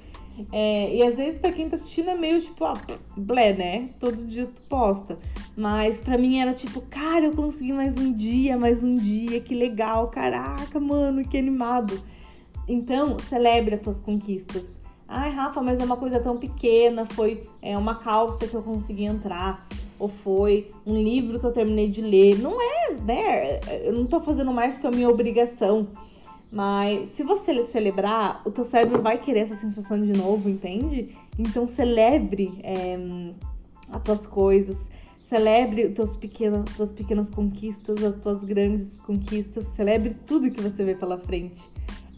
É, 0.50 0.94
e 0.94 1.02
às 1.02 1.16
vezes 1.16 1.38
pra 1.38 1.52
quem 1.52 1.68
tá 1.68 1.76
assistindo 1.76 2.10
é 2.10 2.16
meio 2.16 2.40
tipo, 2.40 2.64
ah, 2.64 2.74
blé, 3.16 3.52
né? 3.52 3.90
Todo 4.00 4.24
dia 4.24 4.46
tu 4.46 4.60
posta. 4.62 5.18
Mas 5.56 6.00
pra 6.00 6.18
mim 6.18 6.40
era 6.40 6.52
tipo, 6.52 6.80
cara, 6.82 7.26
eu 7.26 7.32
consegui 7.32 7.72
mais 7.72 7.96
um 7.96 8.12
dia, 8.12 8.56
mais 8.58 8.82
um 8.82 8.96
dia, 8.96 9.40
que 9.40 9.54
legal, 9.54 10.08
caraca, 10.08 10.80
mano, 10.80 11.24
que 11.24 11.38
animado. 11.38 12.02
Então, 12.66 13.16
celebre 13.18 13.74
as 13.74 13.80
tuas 13.80 14.00
conquistas. 14.00 14.78
Ai, 15.06 15.30
Rafa, 15.30 15.60
mas 15.60 15.78
é 15.80 15.84
uma 15.84 15.96
coisa 15.96 16.18
tão 16.18 16.38
pequena, 16.38 17.04
foi 17.04 17.46
é, 17.60 17.76
uma 17.76 17.96
calça 17.96 18.46
que 18.46 18.54
eu 18.54 18.62
consegui 18.62 19.04
entrar 19.04 19.66
ou 19.98 20.08
foi 20.08 20.72
um 20.86 21.00
livro 21.00 21.38
que 21.38 21.46
eu 21.46 21.52
terminei 21.52 21.90
de 21.90 22.00
ler. 22.00 22.38
Não 22.38 22.60
é, 22.60 22.94
né? 22.94 23.60
Eu 23.84 23.92
não 23.92 24.06
tô 24.06 24.20
fazendo 24.20 24.52
mais 24.52 24.78
que 24.78 24.86
a 24.86 24.90
minha 24.90 25.08
obrigação. 25.08 25.88
Mas 26.50 27.08
se 27.08 27.22
você 27.22 27.64
celebrar, 27.64 28.40
o 28.44 28.50
teu 28.50 28.64
cérebro 28.64 29.02
vai 29.02 29.18
querer 29.18 29.40
essa 29.40 29.56
sensação 29.56 30.00
de 30.00 30.12
novo, 30.12 30.48
entende? 30.48 31.14
Então 31.38 31.66
celebre 31.66 32.58
é, 32.62 32.96
as 33.90 34.02
tuas 34.02 34.26
coisas, 34.26 34.88
celebre 35.18 35.84
as 35.84 35.94
tuas 35.94 36.16
pequenas, 36.16 36.64
tuas 36.76 36.92
pequenas 36.92 37.28
conquistas, 37.28 38.02
as 38.04 38.16
tuas 38.16 38.44
grandes 38.44 39.00
conquistas, 39.00 39.64
celebre 39.66 40.14
tudo 40.26 40.50
que 40.50 40.60
você 40.60 40.84
vê 40.84 40.94
pela 40.94 41.18
frente. 41.18 41.62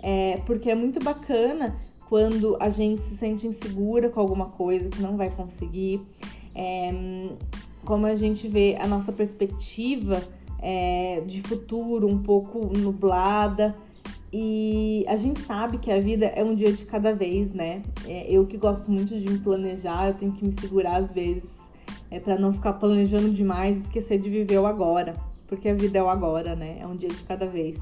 É, 0.02 0.36
porque 0.44 0.70
é 0.70 0.74
muito 0.74 1.02
bacana 1.02 1.74
quando 2.08 2.56
a 2.60 2.70
gente 2.70 3.00
se 3.00 3.16
sente 3.16 3.46
insegura 3.46 4.08
com 4.08 4.20
alguma 4.20 4.46
coisa 4.46 4.88
que 4.88 5.02
não 5.02 5.16
vai 5.16 5.30
conseguir. 5.30 6.00
É, 6.54 6.92
como 7.84 8.06
a 8.06 8.14
gente 8.14 8.48
vê 8.48 8.76
a 8.80 8.86
nossa 8.86 9.12
perspectiva 9.12 10.22
é, 10.60 11.22
de 11.26 11.40
futuro 11.42 12.08
um 12.08 12.22
pouco 12.22 12.76
nublada. 12.76 13.74
E 14.32 15.04
a 15.08 15.16
gente 15.16 15.40
sabe 15.40 15.78
que 15.78 15.90
a 15.90 16.00
vida 16.00 16.26
é 16.26 16.42
um 16.42 16.54
dia 16.54 16.72
de 16.72 16.84
cada 16.84 17.14
vez, 17.14 17.52
né? 17.52 17.82
É, 18.04 18.30
eu 18.30 18.44
que 18.44 18.56
gosto 18.56 18.90
muito 18.90 19.18
de 19.18 19.30
me 19.30 19.38
planejar, 19.38 20.08
eu 20.08 20.14
tenho 20.14 20.32
que 20.32 20.44
me 20.44 20.52
segurar 20.52 20.96
às 20.96 21.12
vezes 21.12 21.70
é, 22.10 22.20
para 22.20 22.36
não 22.38 22.52
ficar 22.52 22.74
planejando 22.74 23.30
demais 23.30 23.76
e 23.76 23.80
esquecer 23.80 24.20
de 24.20 24.28
viver 24.28 24.58
o 24.58 24.66
agora, 24.66 25.14
porque 25.46 25.68
a 25.68 25.74
vida 25.74 25.98
é 25.98 26.02
o 26.02 26.08
agora, 26.08 26.54
né? 26.56 26.76
É 26.80 26.86
um 26.86 26.96
dia 26.96 27.08
de 27.08 27.22
cada 27.22 27.46
vez. 27.46 27.78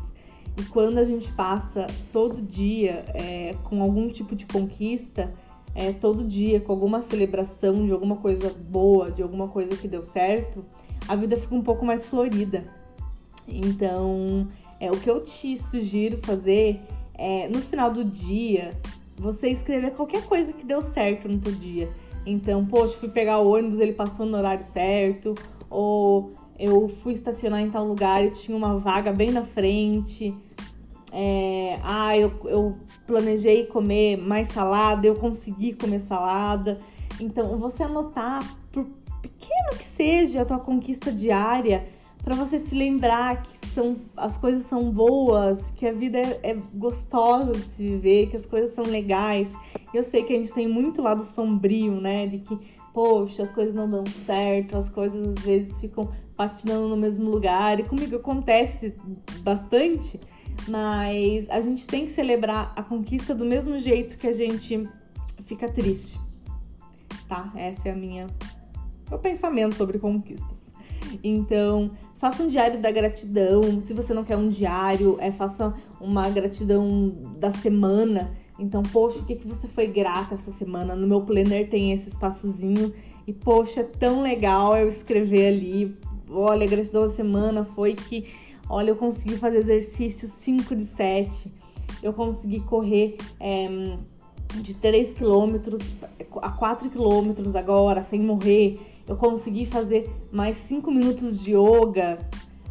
E 0.56 0.62
quando 0.64 0.98
a 0.98 1.04
gente 1.04 1.30
passa 1.32 1.86
todo 2.12 2.40
dia 2.40 3.04
é, 3.14 3.54
com 3.64 3.82
algum 3.82 4.08
tipo 4.08 4.36
de 4.36 4.46
conquista, 4.46 5.32
é, 5.74 5.92
todo 5.92 6.24
dia 6.24 6.60
com 6.60 6.72
alguma 6.72 7.02
celebração 7.02 7.84
de 7.84 7.92
alguma 7.92 8.16
coisa 8.16 8.54
boa, 8.68 9.10
de 9.10 9.22
alguma 9.22 9.48
coisa 9.48 9.76
que 9.76 9.88
deu 9.88 10.04
certo, 10.04 10.64
a 11.08 11.16
vida 11.16 11.36
fica 11.36 11.54
um 11.54 11.62
pouco 11.62 11.84
mais 11.84 12.06
florida. 12.06 12.64
Então, 13.48 14.48
é 14.78 14.90
o 14.90 14.96
que 14.96 15.10
eu 15.10 15.20
te 15.22 15.58
sugiro 15.58 16.18
fazer 16.18 16.80
é 17.16 17.48
no 17.48 17.60
final 17.60 17.92
do 17.92 18.04
dia 18.04 18.70
você 19.16 19.48
escrever 19.48 19.92
qualquer 19.92 20.24
coisa 20.24 20.52
que 20.52 20.64
deu 20.64 20.82
certo 20.82 21.28
no 21.28 21.38
teu 21.38 21.52
dia. 21.52 21.88
Então, 22.26 22.64
poxa, 22.64 22.96
fui 22.96 23.08
pegar 23.08 23.38
o 23.38 23.52
ônibus, 23.52 23.78
ele 23.78 23.92
passou 23.92 24.26
no 24.26 24.36
horário 24.36 24.64
certo, 24.64 25.34
ou 25.70 26.32
eu 26.58 26.88
fui 26.88 27.12
estacionar 27.12 27.60
em 27.60 27.70
tal 27.70 27.86
lugar 27.86 28.24
e 28.24 28.30
tinha 28.30 28.56
uma 28.56 28.78
vaga 28.78 29.12
bem 29.12 29.30
na 29.30 29.44
frente, 29.44 30.34
é, 31.16 31.78
ah, 31.84 32.18
eu, 32.18 32.32
eu 32.46 32.76
planejei 33.06 33.66
comer 33.66 34.16
mais 34.16 34.48
salada, 34.48 35.06
eu 35.06 35.14
consegui 35.14 35.72
comer 35.72 36.00
salada. 36.00 36.78
Então, 37.20 37.56
você 37.56 37.84
anotar, 37.84 38.42
por 38.72 38.84
pequeno 39.22 39.78
que 39.78 39.84
seja 39.84 40.42
a 40.42 40.44
tua 40.44 40.58
conquista 40.58 41.12
diária, 41.12 41.86
para 42.24 42.34
você 42.34 42.58
se 42.58 42.74
lembrar 42.74 43.42
que 43.42 43.66
são, 43.68 43.96
as 44.16 44.36
coisas 44.36 44.64
são 44.64 44.90
boas, 44.90 45.70
que 45.76 45.86
a 45.86 45.92
vida 45.92 46.18
é, 46.18 46.40
é, 46.42 46.56
gostosa 46.74 47.52
de 47.52 47.64
se 47.64 47.82
viver, 47.82 48.26
que 48.28 48.36
as 48.36 48.46
coisas 48.46 48.72
são 48.72 48.84
legais. 48.84 49.54
Eu 49.92 50.02
sei 50.02 50.24
que 50.24 50.32
a 50.32 50.36
gente 50.36 50.52
tem 50.52 50.66
muito 50.66 51.00
lado 51.00 51.22
sombrio, 51.22 52.00
né? 52.00 52.26
De 52.26 52.38
que, 52.38 52.58
poxa, 52.92 53.44
as 53.44 53.52
coisas 53.52 53.72
não 53.72 53.88
dão 53.88 54.04
certo, 54.26 54.76
as 54.76 54.88
coisas 54.88 55.28
às 55.28 55.44
vezes 55.44 55.78
ficam 55.78 56.10
patinando 56.36 56.88
no 56.88 56.96
mesmo 56.96 57.30
lugar. 57.30 57.80
E 57.80 57.84
comigo 57.84 58.16
acontece 58.16 58.94
bastante. 59.40 60.20
Mas 60.68 61.48
a 61.50 61.60
gente 61.60 61.86
tem 61.86 62.06
que 62.06 62.12
celebrar 62.12 62.72
a 62.76 62.82
conquista 62.82 63.34
do 63.34 63.44
mesmo 63.44 63.78
jeito 63.78 64.16
que 64.16 64.26
a 64.26 64.32
gente 64.32 64.88
fica 65.44 65.68
triste. 65.68 66.18
Tá? 67.28 67.52
Essa 67.56 67.88
é 67.88 67.92
a 67.92 67.96
minha 67.96 68.26
meu 69.10 69.18
pensamento 69.18 69.74
sobre 69.74 69.98
conquistas. 69.98 70.70
Então, 71.22 71.92
faça 72.16 72.42
um 72.42 72.48
diário 72.48 72.80
da 72.80 72.90
gratidão. 72.90 73.80
Se 73.80 73.92
você 73.92 74.12
não 74.12 74.24
quer 74.24 74.36
um 74.36 74.48
diário, 74.48 75.16
é 75.20 75.30
faça 75.30 75.74
uma 76.00 76.28
gratidão 76.28 77.08
da 77.38 77.52
semana. 77.52 78.32
Então, 78.58 78.82
poxa, 78.82 79.18
o 79.18 79.24
que, 79.24 79.36
que 79.36 79.46
você 79.46 79.68
foi 79.68 79.86
grata 79.86 80.34
essa 80.34 80.50
semana? 80.50 80.94
No 80.94 81.06
meu 81.06 81.20
planner 81.20 81.68
tem 81.68 81.92
esse 81.92 82.08
espaçozinho. 82.08 82.92
E, 83.26 83.32
poxa, 83.32 83.80
é 83.80 83.84
tão 83.84 84.22
legal 84.22 84.76
eu 84.76 84.88
escrever 84.88 85.54
ali. 85.54 85.96
Olha, 86.30 86.64
a 86.64 86.68
gratidão 86.68 87.06
da 87.06 87.12
semana 87.12 87.64
foi 87.64 87.94
que 87.94 88.26
Olha, 88.68 88.90
eu 88.90 88.96
consegui 88.96 89.36
fazer 89.36 89.58
exercício 89.58 90.26
5 90.26 90.74
de 90.74 90.86
7. 90.86 91.52
Eu 92.02 92.12
consegui 92.12 92.60
correr 92.60 93.18
é, 93.38 93.96
de 94.54 94.74
3 94.74 95.12
quilômetros 95.12 95.80
a 96.40 96.50
4 96.50 96.88
quilômetros 96.88 97.54
agora, 97.54 98.02
sem 98.02 98.20
morrer. 98.20 98.80
Eu 99.06 99.16
consegui 99.16 99.66
fazer 99.66 100.10
mais 100.32 100.56
5 100.56 100.90
minutos 100.90 101.40
de 101.40 101.52
yoga. 101.52 102.18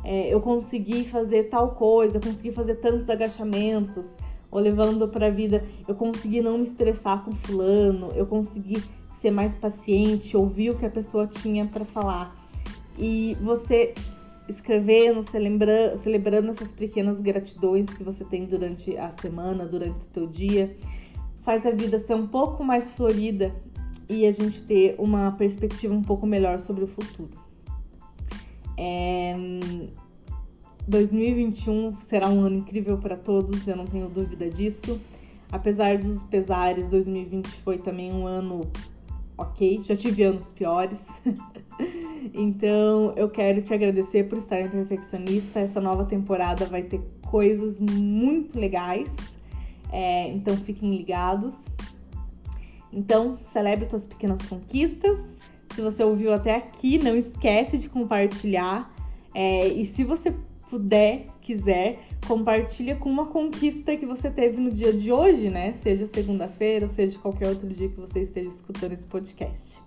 É, 0.04 0.34
eu 0.34 0.42
consegui 0.42 1.06
fazer 1.06 1.44
tal 1.44 1.70
coisa, 1.76 2.18
eu 2.18 2.22
consegui 2.22 2.52
fazer 2.52 2.76
tantos 2.76 3.10
agachamentos. 3.10 4.16
ou 4.50 4.60
levando 4.60 5.08
para 5.08 5.28
a 5.28 5.32
vida, 5.32 5.64
eu 5.88 5.96
consegui 5.96 6.42
não 6.42 6.58
me 6.58 6.64
estressar 6.64 7.24
com 7.24 7.32
fulano, 7.32 8.12
eu 8.16 8.26
consegui 8.26 8.84
ser 9.12 9.32
mais 9.32 9.56
paciente, 9.56 10.36
ouvir 10.36 10.72
o 10.72 10.76
que 10.76 10.86
a 10.86 10.90
pessoa 10.90 11.26
tinha 11.26 11.66
para 11.66 11.86
falar. 11.86 12.43
E 12.98 13.38
você 13.42 13.94
escrevendo, 14.48 15.24
celebrando, 15.24 16.50
essas 16.50 16.72
pequenas 16.72 17.22
gratidões 17.22 17.90
que 17.90 18.04
você 18.04 18.24
tem 18.26 18.46
durante 18.46 18.98
a 18.98 19.10
semana, 19.10 19.66
durante 19.66 20.06
o 20.06 20.10
teu 20.10 20.28
dia, 20.28 20.76
faz 21.42 21.66
a 21.66 21.72
vida 21.72 21.98
ser 21.98 22.16
um 22.16 22.28
pouco 22.28 22.64
mais 22.64 22.92
florida 22.92 23.54
e 24.10 24.26
a 24.26 24.32
gente 24.32 24.62
ter 24.64 24.96
uma 24.98 25.32
perspectiva 25.32 25.94
um 25.94 26.04
pouco 26.04 26.26
melhor 26.28 26.60
sobre 26.60 26.84
o 26.84 26.88
futuro. 26.88 27.32
É... 28.78 29.36
2021 30.86 31.98
será 32.00 32.28
um 32.28 32.42
ano 32.42 32.58
incrível 32.58 32.98
para 32.98 33.16
todos, 33.16 33.66
eu 33.66 33.76
não 33.76 33.86
tenho 33.86 34.10
dúvida 34.10 34.50
disso. 34.50 35.00
Apesar 35.50 35.98
dos 35.98 36.24
pesares, 36.24 36.88
2020 36.88 37.48
foi 37.48 37.78
também 37.78 38.12
um 38.12 38.26
ano 38.26 38.70
ok, 39.38 39.82
já 39.84 39.96
tive 39.96 40.24
anos 40.24 40.52
piores. 40.52 41.08
então 42.34 43.14
eu 43.16 43.30
quero 43.30 43.62
te 43.62 43.74
agradecer 43.74 44.26
por 44.26 44.38
estar 44.38 44.60
em 44.62 44.70
Perfeccionista. 44.70 45.60
Essa 45.60 45.82
nova 45.82 46.06
temporada 46.06 46.66
vai 46.66 46.84
ter 46.84 47.02
coisas 47.30 47.80
muito 47.80 48.60
legais, 48.60 49.10
é, 49.92 50.28
então 50.30 50.56
fiquem 50.56 50.96
ligados. 50.96 51.66
Então, 52.92 53.38
celebre 53.42 53.90
suas 53.90 54.06
pequenas 54.06 54.42
conquistas. 54.44 55.38
Se 55.74 55.82
você 55.82 56.04
ouviu 56.04 56.32
até 56.32 56.56
aqui, 56.56 57.00
não 57.00 57.16
esquece 57.16 57.80
de 57.80 57.90
compartilhar. 57.90 58.94
É, 59.34 59.68
e 59.68 59.84
se 59.84 60.04
você 60.04 60.36
puder, 60.70 61.28
quiser, 61.44 62.08
compartilha 62.26 62.96
com 62.96 63.10
uma 63.10 63.28
conquista 63.28 63.96
que 63.98 64.06
você 64.06 64.32
teve 64.32 64.60
no 64.60 64.72
dia 64.72 64.94
de 64.94 65.12
hoje, 65.12 65.50
né? 65.50 65.74
Seja 65.84 66.08
segunda-feira, 66.08 66.88
seja 66.88 67.20
qualquer 67.20 67.50
outro 67.50 67.68
dia 67.68 67.90
que 67.90 68.00
você 68.00 68.22
esteja 68.22 68.48
escutando 68.48 68.94
esse 68.94 69.06
podcast. 69.06 69.80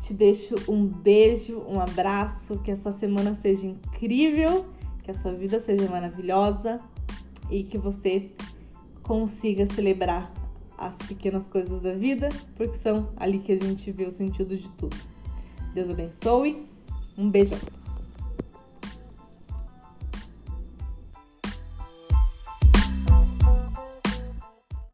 Te 0.00 0.12
deixo 0.12 0.54
um 0.68 0.86
beijo, 0.86 1.62
um 1.68 1.80
abraço, 1.80 2.58
que 2.58 2.70
a 2.70 2.76
sua 2.76 2.92
semana 2.92 3.34
seja 3.34 3.66
incrível, 3.66 4.66
que 5.02 5.10
a 5.10 5.14
sua 5.14 5.32
vida 5.32 5.60
seja 5.60 5.88
maravilhosa 5.88 6.80
e 7.50 7.62
que 7.62 7.78
você 7.78 8.30
consiga 9.02 9.66
celebrar 9.66 10.32
as 10.76 10.96
pequenas 10.96 11.46
coisas 11.46 11.80
da 11.80 11.94
vida, 11.94 12.28
porque 12.56 12.74
são 12.74 13.10
ali 13.16 13.38
que 13.38 13.52
a 13.52 13.56
gente 13.56 13.92
vê 13.92 14.04
o 14.04 14.10
sentido 14.10 14.56
de 14.56 14.70
tudo. 14.72 14.96
Deus 15.74 15.88
abençoe. 15.88 16.66
Um 17.16 17.30
beijão. 17.30 17.58